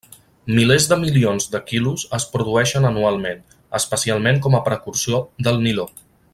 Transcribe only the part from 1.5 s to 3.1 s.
de quilos es produeixen